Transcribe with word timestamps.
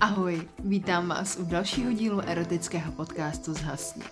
Ahoj, 0.00 0.48
vítám 0.58 1.08
vás 1.08 1.36
u 1.36 1.44
dalšího 1.44 1.92
dílu 1.92 2.20
erotického 2.20 2.92
podcastu 2.92 3.54
Zhasni. 3.54 4.02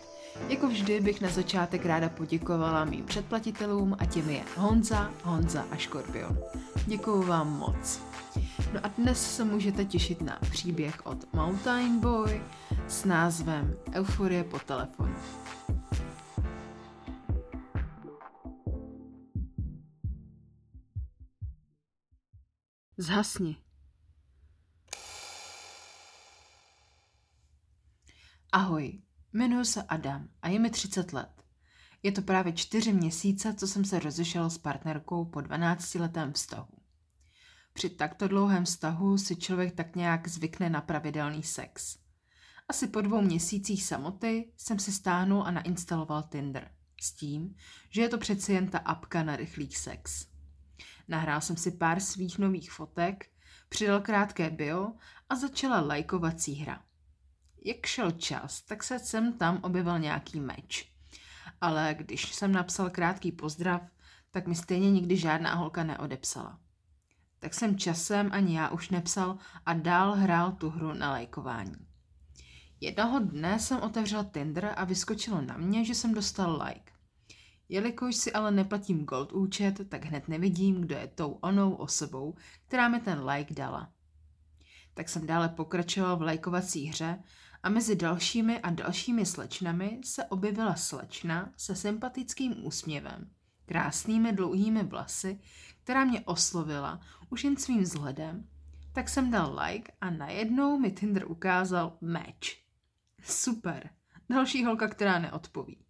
Jako 0.49 0.69
vždy 0.69 1.01
bych 1.01 1.21
na 1.21 1.29
začátek 1.29 1.87
ráda 1.87 2.09
poděkovala 2.09 2.85
mým 2.85 3.05
předplatitelům 3.05 3.97
a 3.99 4.05
těmi 4.05 4.35
je 4.35 4.45
Honza, 4.57 5.11
Honza 5.23 5.65
a 5.71 5.77
Škorpion. 5.77 6.39
Děkuju 6.87 7.23
vám 7.23 7.59
moc. 7.59 8.03
No 8.75 8.81
a 8.83 8.89
dnes 8.89 9.37
se 9.37 9.45
můžete 9.45 9.85
těšit 9.85 10.21
na 10.21 10.39
příběh 10.51 11.07
od 11.07 11.33
Mountain 11.33 12.01
Boy 12.01 12.43
s 12.89 13.05
názvem 13.05 13.77
Euforie 13.95 14.45
po 14.45 14.59
telefonu. 14.59 15.15
Zhasni. 22.99 23.66
Ahoj, 28.57 29.03
jmenuji 29.33 29.65
se 29.65 29.83
Adam 29.83 30.29
a 30.43 30.49
je 30.49 30.59
mi 30.59 30.71
30 30.71 31.13
let. 31.13 31.45
Je 32.03 32.13
to 32.13 32.23
právě 32.23 32.53
čtyři 32.53 32.93
měsíce, 32.93 33.55
co 33.55 33.67
jsem 33.67 33.85
se 33.85 33.99
rozešel 33.99 34.51
s 34.51 34.59
partnerkou 34.59 35.25
po 35.25 35.39
12-letém 35.39 36.33
vztahu. 36.33 36.75
Při 37.73 37.91
takto 37.91 38.29
dlouhém 38.29 38.65
vztahu 38.65 39.19
si 39.19 39.37
člověk 39.37 39.75
tak 39.75 39.97
nějak 39.97 40.29
zvykne 40.29 40.71
na 40.71 40.81
pravidelný 40.81 41.43
sex. 41.43 41.99
Asi 42.69 42.89
po 42.89 43.01
dvou 43.01 43.21
měsících 43.21 43.85
samoty 43.85 44.53
jsem 44.57 44.79
si 44.79 44.93
stáhnul 44.93 45.43
a 45.43 45.51
nainstaloval 45.51 46.23
Tinder. 46.23 46.71
S 47.01 47.13
tím, 47.13 47.55
že 47.91 48.03
je 48.03 48.09
to 48.09 48.19
přeci 48.19 48.53
jen 48.53 48.69
ta 48.69 48.79
apka 48.79 49.23
na 49.23 49.37
rychlý 49.37 49.73
sex. 49.73 50.27
Nahrál 51.09 51.41
jsem 51.41 51.57
si 51.57 51.71
pár 51.71 52.01
svých 52.01 52.39
nových 52.39 52.73
fotek, 52.73 53.31
přidal 53.69 54.01
krátké 54.01 54.51
bio 54.51 54.93
a 55.29 55.37
začala 55.37 55.81
lajkovací 55.81 56.55
hra. 56.55 56.87
Jak 57.65 57.87
šel 57.87 58.11
čas, 58.11 58.63
tak 58.63 58.83
se 58.83 58.99
sem 58.99 59.33
tam 59.33 59.61
objevil 59.63 59.99
nějaký 59.99 60.41
meč. 60.41 60.93
Ale 61.61 61.95
když 61.99 62.35
jsem 62.35 62.53
napsal 62.53 62.91
krátký 62.91 63.33
pozdrav, 63.33 63.83
tak 64.31 64.47
mi 64.47 64.55
stejně 64.55 64.91
nikdy 64.91 65.17
žádná 65.17 65.55
holka 65.55 65.85
neodepsala. 65.85 66.59
Tak 67.39 67.55
jsem 67.55 67.79
časem 67.79 68.29
ani 68.33 68.57
já 68.57 68.69
už 68.69 68.91
nepsal 68.91 69.39
a 69.67 69.75
dál 69.75 70.15
hrál 70.15 70.53
tu 70.53 70.71
hru 70.71 70.95
na 70.95 71.11
lajkování. 71.11 71.87
Jednoho 72.81 73.19
dne 73.19 73.59
jsem 73.59 73.81
otevřel 73.81 74.25
Tinder 74.25 74.75
a 74.77 74.85
vyskočilo 74.85 75.41
na 75.41 75.57
mě, 75.57 75.85
že 75.85 75.95
jsem 75.95 76.15
dostal 76.15 76.63
like. 76.67 76.93
Jelikož 77.69 78.17
si 78.17 78.33
ale 78.33 78.51
neplatím 78.51 79.05
gold 79.05 79.33
účet, 79.33 79.89
tak 79.89 80.05
hned 80.05 80.29
nevidím, 80.29 80.81
kdo 80.81 80.95
je 80.95 81.07
tou 81.07 81.33
onou 81.33 81.75
osobou, 81.75 82.35
která 82.67 82.89
mi 82.89 83.01
ten 83.01 83.29
like 83.29 83.55
dala. 83.55 83.93
Tak 84.95 85.09
jsem 85.09 85.27
dále 85.27 85.49
pokračoval 85.49 86.17
v 86.17 86.23
lajkovací 86.23 86.87
hře 86.87 87.23
a 87.67 87.69
mezi 87.69 87.97
dalšími 87.97 88.61
a 88.61 88.71
dalšími 88.71 89.27
slečnami 89.27 90.01
se 90.05 90.25
objevila 90.25 90.75
slečna 90.75 91.53
se 91.57 91.77
sympatickým 91.77 92.67
úsměvem, 92.67 93.31
krásnými 93.65 94.33
dlouhými 94.33 94.83
vlasy, 94.85 95.41
která 95.83 96.05
mě 96.05 96.21
oslovila 96.21 97.01
už 97.31 97.45
jen 97.45 97.57
svým 97.57 97.83
vzhledem, 97.83 98.49
tak 98.93 99.09
jsem 99.09 99.31
dal 99.31 99.59
like 99.65 99.93
a 100.01 100.11
najednou 100.11 100.79
mi 100.79 100.91
Tinder 100.91 101.31
ukázal 101.31 101.99
match. 102.01 102.49
Super, 103.23 103.91
další 104.29 104.65
holka, 104.65 104.89
která 104.89 105.19
neodpoví. 105.19 105.85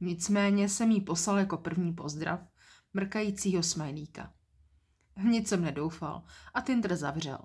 Nicméně 0.00 0.68
jsem 0.68 0.90
jí 0.90 1.00
poslal 1.00 1.38
jako 1.38 1.56
první 1.56 1.92
pozdrav 1.92 2.40
mrkajícího 2.94 3.62
smajlíka. 3.62 4.32
V 5.16 5.24
nic 5.24 5.48
jsem 5.48 5.64
nedoufal 5.64 6.22
a 6.54 6.60
Tinder 6.60 6.96
zavřel. 6.96 7.38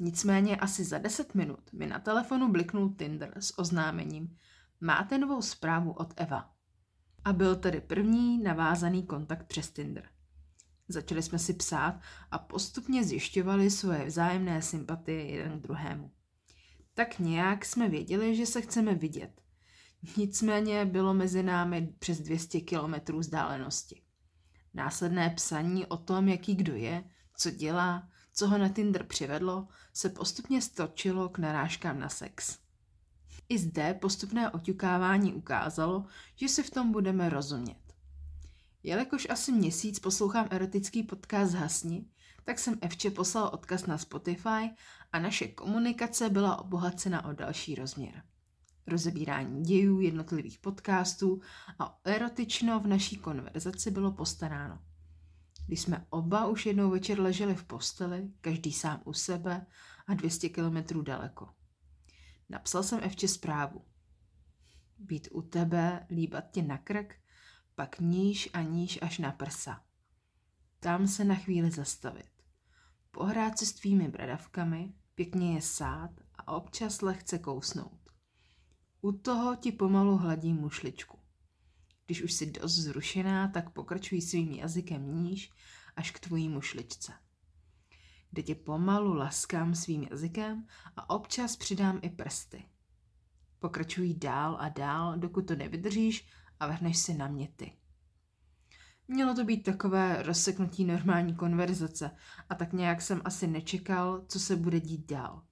Nicméně 0.00 0.56
asi 0.56 0.84
za 0.84 0.98
10 0.98 1.34
minut 1.34 1.72
mi 1.72 1.86
na 1.86 1.98
telefonu 1.98 2.52
bliknul 2.52 2.94
Tinder 2.98 3.32
s 3.40 3.58
oznámením 3.58 4.36
Máte 4.80 5.18
novou 5.18 5.42
zprávu 5.42 5.92
od 5.92 6.14
Eva. 6.16 6.50
A 7.24 7.32
byl 7.32 7.56
tedy 7.56 7.80
první 7.80 8.42
navázaný 8.42 9.06
kontakt 9.06 9.46
přes 9.46 9.70
Tinder. 9.70 10.08
Začali 10.88 11.22
jsme 11.22 11.38
si 11.38 11.54
psát 11.54 12.00
a 12.30 12.38
postupně 12.38 13.04
zjišťovali 13.04 13.70
svoje 13.70 14.04
vzájemné 14.04 14.62
sympatie 14.62 15.26
jeden 15.26 15.58
k 15.58 15.62
druhému. 15.62 16.10
Tak 16.94 17.18
nějak 17.18 17.64
jsme 17.64 17.88
věděli, 17.88 18.36
že 18.36 18.46
se 18.46 18.60
chceme 18.60 18.94
vidět. 18.94 19.40
Nicméně 20.16 20.84
bylo 20.84 21.14
mezi 21.14 21.42
námi 21.42 21.94
přes 21.98 22.20
200 22.20 22.60
kilometrů 22.60 23.18
vzdálenosti. 23.18 24.02
Následné 24.74 25.30
psaní 25.30 25.86
o 25.86 25.96
tom, 25.96 26.28
jaký 26.28 26.54
kdo 26.54 26.74
je, 26.74 27.04
co 27.36 27.50
dělá, 27.50 28.08
co 28.38 28.48
ho 28.48 28.58
na 28.58 28.68
Tinder 28.68 29.04
přivedlo, 29.04 29.68
se 29.92 30.08
postupně 30.08 30.62
stočilo 30.62 31.28
k 31.28 31.38
narážkám 31.38 32.00
na 32.00 32.08
sex. 32.08 32.58
I 33.48 33.58
zde 33.58 33.94
postupné 33.94 34.50
oťukávání 34.50 35.34
ukázalo, 35.34 36.04
že 36.36 36.48
si 36.48 36.62
v 36.62 36.70
tom 36.70 36.92
budeme 36.92 37.28
rozumět. 37.28 37.94
Jelikož 38.82 39.26
asi 39.30 39.52
měsíc 39.52 39.98
poslouchám 39.98 40.48
erotický 40.50 41.02
podcast 41.02 41.54
Hasni, 41.54 42.04
tak 42.44 42.58
jsem 42.58 42.78
Evče 42.80 43.10
poslal 43.10 43.50
odkaz 43.52 43.86
na 43.86 43.98
Spotify 43.98 44.70
a 45.12 45.18
naše 45.18 45.48
komunikace 45.48 46.30
byla 46.30 46.58
obohacena 46.58 47.24
o 47.24 47.32
další 47.32 47.74
rozměr. 47.74 48.22
Rozebírání 48.86 49.62
dějů 49.62 50.00
jednotlivých 50.00 50.58
podcastů 50.58 51.40
a 51.78 51.98
erotično 52.04 52.80
v 52.80 52.86
naší 52.86 53.16
konverzaci 53.16 53.90
bylo 53.90 54.12
postaráno. 54.12 54.78
Když 55.68 55.80
jsme 55.80 56.06
oba 56.10 56.46
už 56.46 56.66
jednou 56.66 56.90
večer 56.90 57.20
leželi 57.20 57.54
v 57.54 57.64
posteli, 57.64 58.30
každý 58.40 58.72
sám 58.72 59.02
u 59.04 59.12
sebe 59.12 59.66
a 60.06 60.14
200 60.14 60.48
kilometrů 60.48 61.02
daleko. 61.02 61.48
Napsal 62.48 62.82
jsem 62.82 63.00
Evče 63.02 63.28
zprávu. 63.28 63.84
Být 64.98 65.28
u 65.32 65.42
tebe, 65.42 66.06
líbat 66.10 66.50
tě 66.50 66.62
na 66.62 66.78
krk, 66.78 67.14
pak 67.74 68.00
níž 68.00 68.50
a 68.52 68.62
níž 68.62 68.98
až 69.02 69.18
na 69.18 69.32
prsa. 69.32 69.84
Tam 70.80 71.06
se 71.06 71.24
na 71.24 71.34
chvíli 71.34 71.70
zastavit. 71.70 72.30
Pohrát 73.10 73.58
se 73.58 73.66
s 73.66 73.72
tvými 73.72 74.08
bradavkami, 74.08 74.92
pěkně 75.14 75.54
je 75.54 75.62
sát 75.62 76.10
a 76.34 76.52
občas 76.52 77.00
lehce 77.00 77.38
kousnout. 77.38 78.10
U 79.00 79.12
toho 79.12 79.56
ti 79.56 79.72
pomalu 79.72 80.16
hladím 80.16 80.56
mušličku. 80.56 81.17
Když 82.08 82.22
už 82.22 82.32
jsi 82.32 82.50
dost 82.50 82.74
zrušená, 82.74 83.48
tak 83.48 83.70
pokračuj 83.70 84.20
svým 84.20 84.52
jazykem 84.52 85.14
níž 85.14 85.52
až 85.96 86.10
k 86.10 86.20
tvojí 86.20 86.48
mušličce. 86.48 87.12
Kde 88.30 88.42
tě 88.42 88.54
pomalu 88.54 89.14
laskám 89.14 89.74
svým 89.74 90.02
jazykem 90.10 90.66
a 90.96 91.10
občas 91.10 91.56
přidám 91.56 91.98
i 92.02 92.10
prsty. 92.10 92.64
Pokračuj 93.58 94.14
dál 94.14 94.56
a 94.60 94.68
dál, 94.68 95.18
dokud 95.18 95.46
to 95.46 95.56
nevydržíš 95.56 96.28
a 96.60 96.66
vrhneš 96.66 96.98
si 96.98 97.14
na 97.14 97.28
mě 97.28 97.48
ty. 97.56 97.72
Mělo 99.08 99.34
to 99.34 99.44
být 99.44 99.62
takové 99.62 100.22
rozseknutí 100.22 100.84
normální 100.84 101.34
konverzace 101.34 102.10
a 102.48 102.54
tak 102.54 102.72
nějak 102.72 103.02
jsem 103.02 103.22
asi 103.24 103.46
nečekal, 103.46 104.24
co 104.28 104.40
se 104.40 104.56
bude 104.56 104.80
dít 104.80 105.06
dál. 105.06 105.42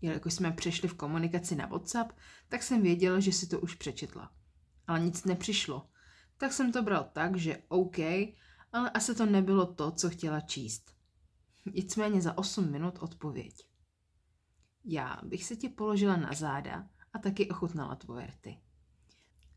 Jelikož 0.00 0.34
jsme 0.34 0.52
přešli 0.52 0.88
v 0.88 0.94
komunikaci 0.94 1.56
na 1.56 1.66
WhatsApp, 1.66 2.12
tak 2.48 2.62
jsem 2.62 2.82
věděl, 2.82 3.20
že 3.20 3.32
si 3.32 3.46
to 3.46 3.60
už 3.60 3.74
přečetla 3.74 4.38
ale 4.88 5.00
nic 5.00 5.24
nepřišlo. 5.24 5.88
Tak 6.36 6.52
jsem 6.52 6.72
to 6.72 6.82
bral 6.82 7.10
tak, 7.12 7.36
že 7.36 7.62
OK, 7.68 7.98
ale 8.72 8.90
asi 8.90 9.14
to 9.14 9.26
nebylo 9.26 9.66
to, 9.66 9.90
co 9.90 10.10
chtěla 10.10 10.40
číst. 10.40 10.94
Nicméně 11.74 12.22
za 12.22 12.38
8 12.38 12.70
minut 12.70 12.98
odpověď. 12.98 13.68
Já 14.84 15.16
bych 15.22 15.44
se 15.44 15.56
ti 15.56 15.68
položila 15.68 16.16
na 16.16 16.32
záda 16.32 16.88
a 17.12 17.18
taky 17.18 17.48
ochutnala 17.48 17.94
tvoje 17.94 18.26
rty. 18.26 18.58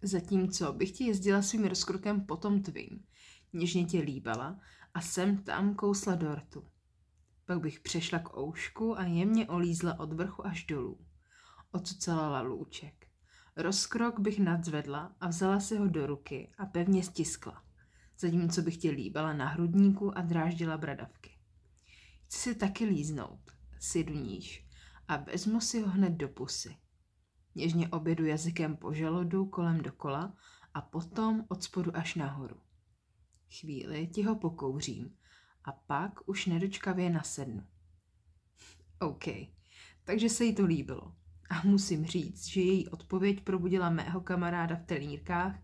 Zatímco 0.02 0.74
bych 0.74 0.92
ti 0.92 1.03
jezdila 1.03 1.42
svým 1.42 1.66
rozkrokem 1.66 2.25
po 2.25 2.38
tom 2.38 2.62
tvým, 2.62 3.06
něžně 3.54 3.86
tě 3.86 4.00
líbala 4.00 4.60
a 4.94 5.01
sem 5.01 5.44
tam 5.44 5.75
kousla 5.75 6.16
do 6.16 6.36
rtu. 6.36 6.68
Pak 7.45 7.60
bych 7.60 7.80
přešla 7.80 8.19
k 8.19 8.38
oušku 8.38 9.00
a 9.00 9.04
jemně 9.04 9.48
olízla 9.48 10.00
od 10.00 10.13
vrchu 10.13 10.45
až 10.45 10.66
dolů. 10.66 11.06
Ocucelala 11.72 12.42
lůček. 12.42 13.11
Rozkrok 13.56 14.19
bych 14.19 14.39
nadzvedla 14.39 15.15
a 15.19 15.27
vzala 15.27 15.59
si 15.59 15.77
ho 15.77 15.88
do 15.88 16.07
ruky 16.07 16.53
a 16.57 16.65
pevně 16.65 17.03
stiskla, 17.03 17.63
zatímco 18.19 18.62
bych 18.62 18.77
tě 18.77 18.92
líbala 18.92 19.33
na 19.33 19.48
hrudníku 19.48 20.18
a 20.18 20.21
dráždila 20.21 20.77
bradavky. 20.77 21.38
Chci 22.25 22.38
si 22.38 22.56
taky 22.56 22.86
líznout, 22.86 23.51
si 23.80 24.06
níž 24.06 24.68
a 25.07 25.18
vezmu 25.18 25.62
si 25.62 25.81
ho 25.81 25.89
hned 25.89 26.09
do 26.09 26.30
pusy. 26.30 26.77
Něžně 27.56 27.89
obědu 27.89 28.25
jazykem 28.25 28.77
po 28.77 28.94
želodu 28.94 29.45
kolem 29.45 29.81
dokola 29.81 30.36
a 30.74 30.81
potom 30.81 31.45
od 31.48 31.63
spodu 31.63 31.98
až 31.98 32.15
nahoru. 32.15 32.59
Chvíli 33.59 34.07
ti 34.07 34.24
ho 34.24 34.36
pokouřím 34.36 35.18
a 35.63 35.71
pak 35.71 36.30
už 36.30 36.45
nedočkavě 36.45 37.09
nasednu. 37.09 37.68
OK, 39.00 39.25
takže 40.03 40.30
se 40.30 40.45
jí 40.45 40.56
to 40.56 40.65
líbilo. 40.65 41.20
A 41.51 41.62
musím 41.63 42.06
říct, 42.06 42.48
že 42.48 42.62
její 42.62 42.88
odpověď 42.88 43.42
probudila 43.42 43.89
mého 43.89 44.21
kamaráda 44.21 44.75
v 44.75 44.86
telírkách 44.86 45.56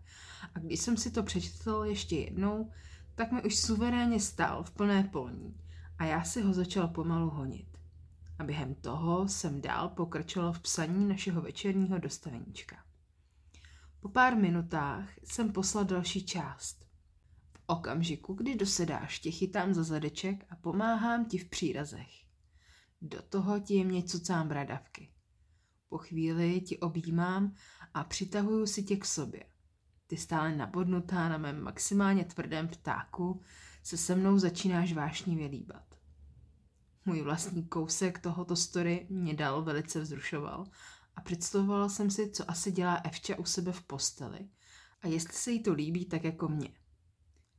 a 0.54 0.58
když 0.58 0.80
jsem 0.80 0.96
si 0.96 1.10
to 1.10 1.22
přečetl 1.22 1.84
ještě 1.88 2.16
jednou, 2.16 2.70
tak 3.14 3.32
mi 3.32 3.42
už 3.42 3.58
suverénně 3.58 4.20
stál 4.20 4.64
v 4.64 4.70
plné 4.70 5.02
polní 5.12 5.60
a 5.98 6.04
já 6.04 6.24
si 6.24 6.42
ho 6.42 6.52
začal 6.52 6.88
pomalu 6.88 7.30
honit. 7.30 7.78
A 8.38 8.44
během 8.44 8.74
toho 8.74 9.28
jsem 9.28 9.60
dál 9.60 9.88
pokračoval 9.88 10.52
v 10.52 10.60
psaní 10.60 11.08
našeho 11.08 11.42
večerního 11.42 11.98
dostaveníčka. 11.98 12.76
Po 14.00 14.08
pár 14.08 14.36
minutách 14.36 15.08
jsem 15.24 15.52
poslal 15.52 15.84
další 15.84 16.26
část. 16.26 16.86
V 17.52 17.60
okamžiku, 17.66 18.34
kdy 18.34 18.56
dosedáš, 18.56 19.18
tě 19.18 19.30
chytám 19.30 19.74
za 19.74 19.82
zadeček 19.82 20.46
a 20.50 20.56
pomáhám 20.56 21.24
ti 21.24 21.38
v 21.38 21.48
přírazech. 21.48 22.10
Do 23.02 23.22
toho 23.22 23.60
ti 23.60 23.74
jemně 23.74 24.02
cucám 24.02 24.48
bradavky. 24.48 25.08
Po 25.88 25.98
chvíli 25.98 26.60
ti 26.60 26.78
objímám 26.78 27.54
a 27.94 28.04
přitahuju 28.04 28.66
si 28.66 28.82
tě 28.82 28.96
k 28.96 29.04
sobě. 29.04 29.44
Ty 30.06 30.16
stále 30.16 30.56
nabodnutá 30.56 31.28
na 31.28 31.38
mém 31.38 31.62
maximálně 31.62 32.24
tvrdém 32.24 32.68
ptáku 32.68 33.40
se 33.82 33.96
se 33.96 34.14
mnou 34.14 34.38
začínáš 34.38 34.92
vášnivě 34.92 35.46
líbat. 35.46 35.94
Můj 37.04 37.22
vlastní 37.22 37.64
kousek 37.64 38.18
tohoto 38.18 38.56
story 38.56 39.06
mě 39.10 39.34
dal 39.34 39.62
velice 39.62 40.00
vzrušoval 40.00 40.64
a 41.16 41.20
představovala 41.20 41.88
jsem 41.88 42.10
si, 42.10 42.30
co 42.30 42.50
asi 42.50 42.72
dělá 42.72 42.94
Evča 42.94 43.38
u 43.38 43.44
sebe 43.44 43.72
v 43.72 43.82
posteli 43.82 44.48
a 45.02 45.08
jestli 45.08 45.32
se 45.32 45.50
jí 45.50 45.62
to 45.62 45.72
líbí 45.72 46.04
tak 46.04 46.24
jako 46.24 46.48
mě. 46.48 46.70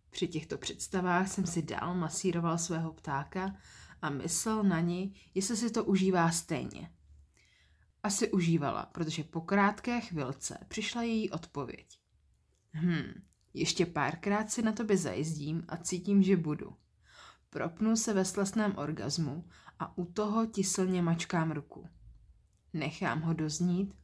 Při 0.09 0.27
těchto 0.27 0.57
představách 0.57 1.27
jsem 1.27 1.45
si 1.45 1.61
dál 1.61 1.95
masíroval 1.95 2.57
svého 2.57 2.93
ptáka 2.93 3.55
a 4.01 4.09
myslel 4.09 4.63
na 4.63 4.79
ní, 4.79 5.15
jestli 5.33 5.57
si 5.57 5.69
to 5.69 5.83
užívá 5.83 6.31
stejně. 6.31 6.91
Asi 8.03 8.31
užívala, 8.31 8.85
protože 8.85 9.23
po 9.23 9.41
krátké 9.41 10.01
chvilce 10.01 10.57
přišla 10.67 11.01
její 11.01 11.31
odpověď. 11.31 11.99
Hm, 12.73 13.23
ještě 13.53 13.85
párkrát 13.85 14.51
si 14.51 14.61
na 14.61 14.71
tobě 14.71 14.97
zajezdím 14.97 15.65
a 15.67 15.77
cítím, 15.77 16.23
že 16.23 16.37
budu. 16.37 16.75
Propnu 17.49 17.95
se 17.95 18.13
ve 18.13 18.25
slastném 18.25 18.77
orgazmu 18.77 19.47
a 19.79 19.97
u 19.97 20.05
toho 20.05 20.45
ti 20.45 20.63
silně 20.63 21.01
mačkám 21.01 21.51
ruku. 21.51 21.89
Nechám 22.73 23.21
ho 23.21 23.33
doznít, 23.33 23.95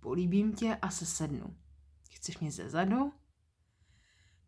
políbím 0.00 0.52
tě 0.52 0.78
a 0.82 0.90
se 0.90 1.06
sednu. 1.06 1.56
Chceš 2.10 2.38
mě 2.38 2.52
ze 2.52 2.70
zadu? 2.70 3.12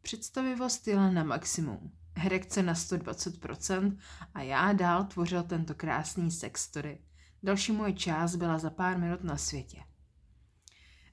Představivost 0.03 0.89
jela 0.89 1.11
na 1.11 1.25
maximum, 1.25 1.93
hrekce 2.17 2.63
na 2.63 2.75
120% 2.75 3.99
a 4.35 4.43
já 4.43 4.73
dál 4.73 5.05
tvořil 5.05 5.43
tento 5.43 5.75
krásný 5.75 6.31
sex 6.31 6.63
story. 6.63 6.99
Další 7.43 7.73
moje 7.73 7.93
část 7.93 8.37
byla 8.37 8.59
za 8.59 8.71
pár 8.71 8.99
minut 8.99 9.25
na 9.25 9.37
světě. 9.37 9.83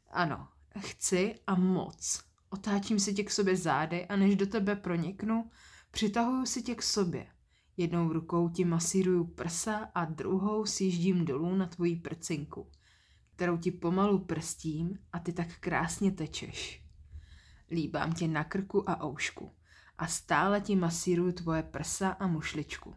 Ano, 0.10 0.48
chci 0.80 1.36
a 1.48 1.56
moc. 1.56 2.24
Otáčím 2.50 3.00
si 3.00 3.14
tě 3.14 3.24
k 3.24 3.32
sobě 3.32 3.58
zády 3.58 4.06
a 4.06 4.16
než 4.16 4.36
do 4.36 4.48
tebe 4.48 4.76
proniknu, 4.76 5.50
přitahuju 5.92 6.46
si 6.46 6.62
tě 6.62 6.76
k 6.76 6.84
sobě. 6.84 7.28
Jednou 7.78 8.14
rukou 8.14 8.50
ti 8.50 8.66
masíruju 8.66 9.24
prsa 9.24 9.92
a 9.96 10.06
druhou 10.06 10.66
sjíždím 10.66 11.26
dolů 11.26 11.56
na 11.56 11.68
tvoji 11.68 11.96
prcinku, 11.96 12.72
kterou 13.36 13.58
ti 13.58 13.72
pomalu 13.72 14.20
prstím 14.20 15.00
a 15.14 15.20
ty 15.20 15.34
tak 15.34 15.60
krásně 15.60 16.12
tečeš. 16.12 16.84
Líbám 17.72 18.14
tě 18.14 18.28
na 18.28 18.44
krku 18.44 18.90
a 18.90 19.04
oušku 19.06 19.56
a 19.98 20.08
stále 20.08 20.62
ti 20.62 20.76
masíruju 20.76 21.32
tvoje 21.32 21.64
prsa 21.64 22.10
a 22.10 22.28
mušličku. 22.28 22.96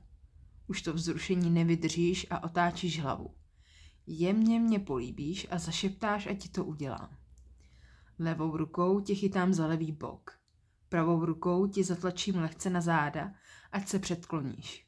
Už 0.70 0.82
to 0.82 0.93
vzrušení 0.93 1.50
nevydržíš 1.50 2.26
a 2.31 2.43
otáčíš 2.43 3.00
hlavu. 3.00 3.34
Jemně 4.06 4.61
mě 4.61 4.78
políbíš 4.78 5.46
a 5.50 5.58
zašeptáš, 5.58 6.26
ať 6.26 6.43
ti 6.43 6.49
to 6.49 6.64
udělám. 6.64 7.17
Levou 8.19 8.56
rukou 8.56 9.00
ti 9.00 9.14
chytám 9.14 9.52
za 9.52 9.67
levý 9.67 9.93
bok. 9.93 10.38
Pravou 10.88 11.25
rukou 11.25 11.67
ti 11.67 11.84
zatlačím 11.84 12.37
lehce 12.37 12.70
na 12.70 12.81
záda, 12.81 13.34
ať 13.72 13.88
se 13.88 13.99
předkloníš. 13.99 14.87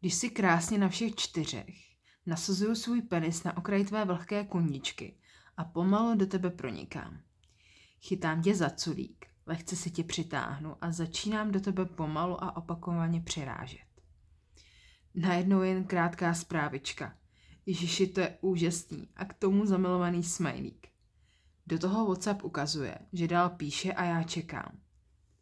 Když 0.00 0.14
si 0.14 0.30
krásně 0.30 0.78
na 0.78 0.88
všech 0.88 1.14
čtyřech, 1.14 1.76
nasazuju 2.26 2.74
svůj 2.74 3.02
penis 3.02 3.44
na 3.44 3.56
okraj 3.56 3.84
tvé 3.84 4.04
vlhké 4.04 4.44
kuničky 4.44 5.18
a 5.56 5.64
pomalu 5.64 6.14
do 6.14 6.26
tebe 6.26 6.50
pronikám. 6.50 7.20
Chytám 8.00 8.42
tě 8.42 8.54
za 8.54 8.70
culík, 8.70 9.26
lehce 9.46 9.76
si 9.76 9.90
tě 9.90 10.04
přitáhnu 10.04 10.76
a 10.80 10.92
začínám 10.92 11.50
do 11.52 11.60
tebe 11.60 11.84
pomalu 11.84 12.44
a 12.44 12.56
opakovaně 12.56 13.20
přirážet. 13.20 13.85
Najednou 15.16 15.62
jen 15.62 15.84
krátká 15.84 16.34
zprávička. 16.34 17.16
Ježiši, 17.66 18.06
to 18.06 18.20
je 18.20 18.38
úžasný 18.40 19.08
a 19.16 19.24
k 19.24 19.34
tomu 19.34 19.66
zamilovaný 19.66 20.22
smajlík. 20.22 20.88
Do 21.66 21.78
toho 21.78 22.06
WhatsApp 22.06 22.44
ukazuje, 22.44 22.98
že 23.12 23.28
dál 23.28 23.50
píše 23.50 23.92
a 23.92 24.04
já 24.04 24.22
čekám. 24.22 24.78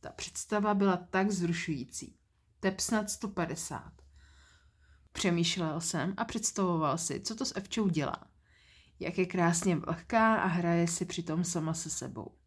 Ta 0.00 0.10
představa 0.10 0.74
byla 0.74 0.96
tak 0.96 1.30
zrušující. 1.30 2.16
Tep 2.60 2.80
snad 2.80 3.10
150. 3.10 3.92
Přemýšlel 5.12 5.80
jsem 5.80 6.14
a 6.16 6.24
představoval 6.24 6.98
si, 6.98 7.20
co 7.20 7.34
to 7.34 7.44
s 7.44 7.56
Evčou 7.56 7.88
dělá. 7.88 8.26
Jak 9.00 9.18
je 9.18 9.26
krásně 9.26 9.76
vlhká 9.76 10.36
a 10.36 10.46
hraje 10.46 10.88
si 10.88 11.04
přitom 11.04 11.44
sama 11.44 11.74
se 11.74 11.90
sebou. 11.90 12.38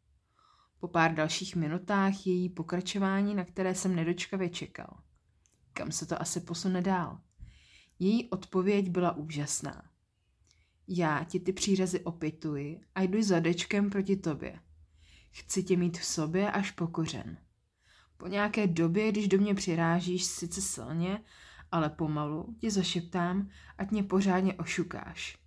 Po 0.79 0.87
pár 0.87 1.13
dalších 1.13 1.55
minutách 1.55 2.27
její 2.27 2.49
pokračování, 2.49 3.35
na 3.35 3.45
které 3.45 3.75
jsem 3.75 3.95
nedočkavě 3.95 4.49
čekal. 4.49 5.06
Kam 5.77 5.91
se 5.91 6.05
to 6.05 6.21
asi 6.21 6.39
posune 6.39 6.81
dál? 6.81 7.19
Její 7.99 8.29
odpověď 8.29 8.89
byla 8.89 9.11
úžasná. 9.11 9.83
Já 10.87 11.23
ti 11.23 11.39
ty 11.39 11.53
přírazy 11.53 11.99
opětuji 11.99 12.81
a 12.95 13.01
jdu 13.01 13.23
zadečkem 13.23 13.89
proti 13.89 14.15
tobě. 14.15 14.59
Chci 15.31 15.63
tě 15.63 15.77
mít 15.77 15.97
v 15.97 16.05
sobě 16.05 16.51
až 16.51 16.71
pokořen. 16.71 17.37
Po 18.17 18.27
nějaké 18.27 18.67
době, 18.67 19.11
když 19.11 19.27
do 19.27 19.37
mě 19.37 19.55
přirážíš 19.55 20.23
sice 20.23 20.61
silně, 20.61 21.23
ale 21.71 21.89
pomalu 21.89 22.55
ti 22.59 22.71
zašeptám, 22.71 23.49
ať 23.77 23.91
mě 23.91 24.03
pořádně 24.03 24.53
ošukáš. 24.53 25.37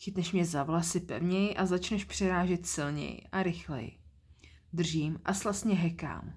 Chytneš 0.00 0.32
mě 0.32 0.44
za 0.44 0.62
vlasy 0.62 1.00
pevněji 1.00 1.56
a 1.56 1.66
začneš 1.66 2.04
přirážet 2.04 2.66
silněji 2.66 3.22
a 3.32 3.42
rychleji. 3.42 3.98
Držím 4.72 5.20
a 5.24 5.34
slasně 5.34 5.74
hekám. 5.74 6.34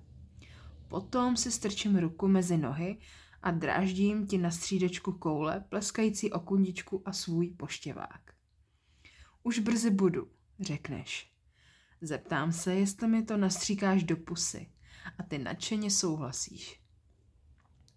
Potom 0.87 1.37
si 1.37 1.51
strčím 1.51 1.97
ruku 1.97 2.27
mezi 2.27 2.57
nohy 2.57 2.97
a 3.41 3.51
dráždím 3.51 4.27
ti 4.27 4.37
na 4.37 4.51
střídečku 4.51 5.11
koule, 5.11 5.65
pleskající 5.69 6.31
o 6.31 6.39
kundičku 6.39 7.01
a 7.05 7.13
svůj 7.13 7.49
poštěvák. 7.49 8.21
Už 9.43 9.59
brzy 9.59 9.89
budu, 9.89 10.27
řekneš. 10.59 11.31
Zeptám 12.01 12.51
se, 12.51 12.75
jestli 12.75 13.07
mi 13.07 13.23
to 13.23 13.37
nastříkáš 13.37 14.03
do 14.03 14.17
pusy 14.17 14.71
a 15.17 15.23
ty 15.23 15.37
nadšeně 15.37 15.91
souhlasíš. 15.91 16.81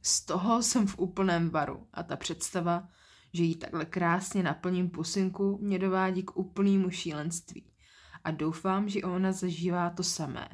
Z 0.02 0.24
toho 0.24 0.62
jsem 0.62 0.86
v 0.86 0.98
úplném 0.98 1.50
varu 1.50 1.86
a 1.92 2.02
ta 2.02 2.16
představa, 2.16 2.88
že 3.32 3.42
jí 3.42 3.56
takhle 3.56 3.84
krásně 3.84 4.42
naplním 4.42 4.90
pusinku, 4.90 5.58
mě 5.62 5.78
dovádí 5.78 6.22
k 6.22 6.36
úplnému 6.36 6.90
šílenství. 6.90 7.72
A 8.24 8.30
doufám, 8.30 8.88
že 8.88 9.02
ona 9.02 9.32
zažívá 9.32 9.90
to 9.90 10.02
samé. 10.02 10.48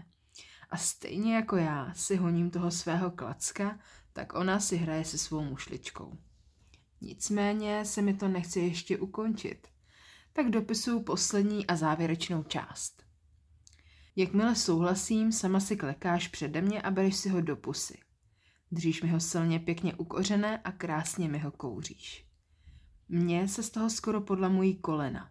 A 0.70 0.76
stejně 0.76 1.34
jako 1.34 1.56
já 1.56 1.94
si 1.94 2.16
honím 2.16 2.50
toho 2.50 2.70
svého 2.70 3.10
klacka, 3.10 3.78
tak 4.16 4.34
ona 4.34 4.60
si 4.60 4.76
hraje 4.76 5.04
se 5.04 5.18
svou 5.18 5.44
mušličkou. 5.44 6.18
Nicméně 7.00 7.84
se 7.84 8.02
mi 8.02 8.14
to 8.14 8.28
nechce 8.28 8.60
ještě 8.60 8.98
ukončit, 8.98 9.68
tak 10.32 10.50
dopisuju 10.50 11.02
poslední 11.02 11.66
a 11.66 11.76
závěrečnou 11.76 12.42
část. 12.42 13.02
Jakmile 14.16 14.56
souhlasím, 14.56 15.32
sama 15.32 15.60
si 15.60 15.76
klekáš 15.76 16.28
přede 16.28 16.62
mě 16.62 16.82
a 16.82 16.90
bereš 16.90 17.16
si 17.16 17.28
ho 17.28 17.40
do 17.40 17.56
pusy. 17.56 17.98
Držíš 18.72 19.02
mi 19.02 19.08
ho 19.08 19.20
silně 19.20 19.60
pěkně 19.60 19.94
ukořené 19.94 20.58
a 20.58 20.72
krásně 20.72 21.28
mi 21.28 21.38
ho 21.38 21.50
kouříš. 21.50 22.26
Mně 23.08 23.48
se 23.48 23.62
z 23.62 23.70
toho 23.70 23.90
skoro 23.90 24.20
podlamují 24.20 24.76
kolena. 24.76 25.30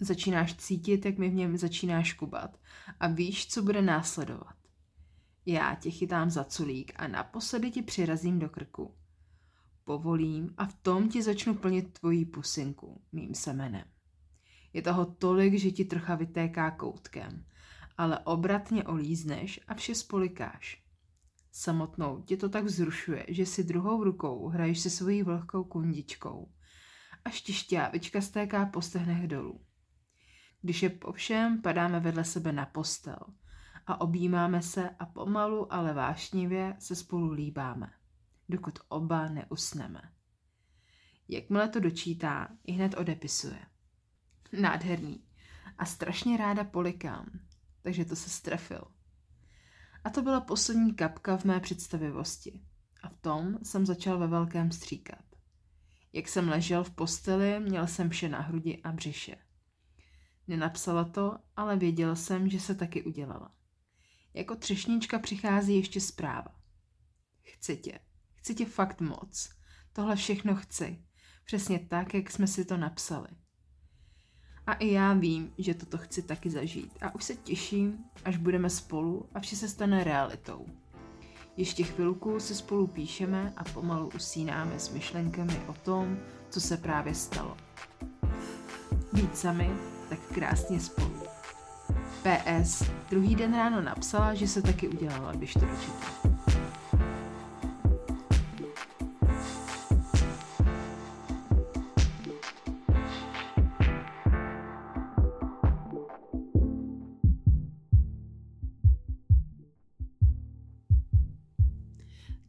Začínáš 0.00 0.54
cítit, 0.54 1.04
jak 1.04 1.18
mi 1.18 1.28
v 1.28 1.34
něm 1.34 1.56
začínáš 1.56 2.12
kubat 2.12 2.60
a 3.00 3.08
víš, 3.08 3.46
co 3.46 3.62
bude 3.62 3.82
následovat. 3.82 4.63
Já 5.46 5.74
tě 5.74 5.90
chytám 5.90 6.30
za 6.30 6.44
culík 6.44 6.92
a 6.96 7.08
naposledy 7.08 7.70
ti 7.70 7.82
přirazím 7.82 8.38
do 8.38 8.48
krku. 8.48 8.94
Povolím 9.84 10.54
a 10.56 10.66
v 10.66 10.74
tom 10.74 11.08
ti 11.08 11.22
začnu 11.22 11.54
plnit 11.54 11.98
tvoji 11.98 12.24
pusinku, 12.24 13.02
mým 13.12 13.34
semenem. 13.34 13.84
Je 14.72 14.82
toho 14.82 15.06
tolik, 15.06 15.54
že 15.54 15.70
ti 15.70 15.84
trocha 15.84 16.14
vytéká 16.14 16.70
koutkem, 16.70 17.44
ale 17.98 18.18
obratně 18.18 18.84
olízneš 18.84 19.60
a 19.68 19.74
vše 19.74 19.94
spolikáš. 19.94 20.84
Samotnou 21.52 22.22
tě 22.22 22.36
to 22.36 22.48
tak 22.48 22.64
vzrušuje, 22.64 23.26
že 23.28 23.46
si 23.46 23.64
druhou 23.64 24.04
rukou 24.04 24.48
hraješ 24.48 24.80
se 24.80 24.90
svojí 24.90 25.22
vlhkou 25.22 25.64
kundičkou, 25.64 26.52
až 27.24 27.40
ti 27.40 27.52
šťávička 27.52 28.20
stéká 28.20 28.66
po 28.66 28.82
stehnech 28.82 29.28
dolů. 29.28 29.60
Když 30.62 30.82
je 30.82 30.90
po 30.90 31.12
všem, 31.12 31.62
padáme 31.62 32.00
vedle 32.00 32.24
sebe 32.24 32.52
na 32.52 32.66
postel 32.66 33.18
a 33.86 34.00
objímáme 34.00 34.62
se 34.62 34.90
a 34.90 35.06
pomalu, 35.06 35.72
ale 35.72 35.94
vášnivě 35.94 36.76
se 36.78 36.96
spolu 36.96 37.30
líbáme, 37.30 37.92
dokud 38.48 38.78
oba 38.88 39.28
neusneme. 39.28 40.02
Jakmile 41.28 41.68
to 41.68 41.80
dočítá, 41.80 42.48
i 42.64 42.72
hned 42.72 42.94
odepisuje. 42.94 43.58
Nádherný. 44.60 45.24
A 45.78 45.84
strašně 45.84 46.36
ráda 46.36 46.64
polikám, 46.64 47.30
takže 47.82 48.04
to 48.04 48.16
se 48.16 48.30
strefil. 48.30 48.84
A 50.04 50.10
to 50.10 50.22
byla 50.22 50.40
poslední 50.40 50.94
kapka 50.94 51.36
v 51.36 51.44
mé 51.44 51.60
představivosti. 51.60 52.60
A 53.02 53.08
v 53.08 53.16
tom 53.16 53.58
jsem 53.62 53.86
začal 53.86 54.18
ve 54.18 54.26
velkém 54.26 54.72
stříkat. 54.72 55.24
Jak 56.12 56.28
jsem 56.28 56.48
ležel 56.48 56.84
v 56.84 56.90
posteli, 56.90 57.60
měl 57.60 57.86
jsem 57.86 58.10
vše 58.10 58.28
na 58.28 58.40
hrudi 58.40 58.82
a 58.82 58.92
břiše. 58.92 59.36
Nenapsala 60.48 61.04
to, 61.04 61.38
ale 61.56 61.76
věděl 61.76 62.16
jsem, 62.16 62.48
že 62.48 62.60
se 62.60 62.74
taky 62.74 63.02
udělala. 63.02 63.54
Jako 64.34 64.56
třešnička 64.56 65.18
přichází 65.18 65.76
ještě 65.76 66.00
zpráva. 66.00 66.54
Chci 67.42 67.76
tě. 67.76 67.98
Chci 68.34 68.54
tě 68.54 68.66
fakt 68.66 69.00
moc. 69.00 69.50
Tohle 69.92 70.16
všechno 70.16 70.56
chci. 70.56 71.04
Přesně 71.44 71.78
tak, 71.78 72.14
jak 72.14 72.30
jsme 72.30 72.46
si 72.46 72.64
to 72.64 72.76
napsali. 72.76 73.28
A 74.66 74.72
i 74.72 74.92
já 74.92 75.12
vím, 75.12 75.52
že 75.58 75.74
toto 75.74 75.98
chci 75.98 76.22
taky 76.22 76.50
zažít 76.50 76.98
a 77.00 77.14
už 77.14 77.24
se 77.24 77.36
těším, 77.36 78.04
až 78.24 78.36
budeme 78.36 78.70
spolu 78.70 79.28
a 79.34 79.40
vše 79.40 79.56
se 79.56 79.68
stane 79.68 80.04
realitou. 80.04 80.66
Ještě 81.56 81.84
chvilku 81.84 82.40
se 82.40 82.54
spolu 82.54 82.86
píšeme 82.86 83.52
a 83.56 83.64
pomalu 83.64 84.10
usínáme 84.16 84.78
s 84.78 84.88
myšlenkami 84.88 85.60
o 85.66 85.72
tom, 85.72 86.18
co 86.50 86.60
se 86.60 86.76
právě 86.76 87.14
stalo. 87.14 87.56
Být 89.12 89.36
sami, 89.36 89.70
tak 90.08 90.18
krásně 90.34 90.80
spolu. 90.80 91.22
PS. 92.22 92.82
Druhý 93.14 93.34
den 93.34 93.54
ráno 93.54 93.80
napsala, 93.80 94.34
že 94.34 94.48
se 94.48 94.62
taky 94.62 94.88
udělala, 94.88 95.32
když 95.32 95.52
to 95.52 95.60
dočetla. 95.60 96.22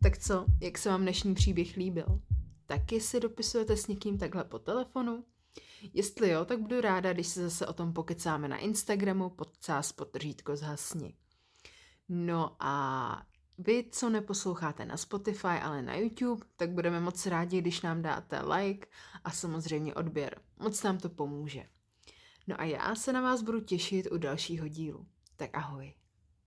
Tak 0.03 0.17
co, 0.17 0.45
jak 0.62 0.77
se 0.77 0.89
vám 0.89 1.01
dnešní 1.01 1.34
příběh 1.34 1.75
líbil? 1.75 2.22
Taky 2.65 3.01
si 3.01 3.19
dopisujete 3.19 3.77
s 3.77 3.88
někým 3.88 4.17
takhle 4.17 4.43
po 4.43 4.60
telefonu? 4.60 5.24
Jestli 5.94 6.29
jo, 6.29 6.46
tak 6.46 6.60
budu 6.60 6.82
ráda, 6.82 7.13
když 7.13 7.27
se 7.27 7.44
zase 7.44 7.67
o 7.67 7.74
tom 7.74 7.94
pokecáme 7.94 8.48
na 8.48 8.58
Instagramu 8.58 9.29
pod 9.29 9.58
cás 9.58 9.91
podržítko 9.91 10.55
zhasni. 10.55 11.15
No 12.10 12.55
a 12.60 13.25
vy, 13.58 13.86
co 13.91 14.10
neposloucháte 14.10 14.86
na 14.86 14.98
Spotify, 14.98 15.48
ale 15.48 15.82
na 15.82 15.96
YouTube, 15.96 16.46
tak 16.58 16.70
budeme 16.70 17.00
moc 17.00 17.25
rádi, 17.25 17.62
když 17.62 17.82
nám 17.82 18.01
dáte 18.01 18.41
like 18.41 18.88
a 19.24 19.32
samozřejmě 19.32 19.94
odběr. 19.94 20.41
Moc 20.60 20.84
nám 20.84 20.98
to 20.98 21.10
pomůže. 21.10 21.65
No 22.48 22.62
a 22.62 22.63
já 22.63 22.96
se 22.96 23.13
na 23.13 23.22
vás 23.22 23.41
budu 23.41 23.60
těšit 23.60 24.08
u 24.12 24.17
dalšího 24.17 24.67
dílu. 24.67 25.08
Tak 25.36 25.50
ahoj. 25.53 25.94